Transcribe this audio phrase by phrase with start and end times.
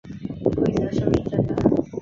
[0.55, 1.55] 规则是不是真的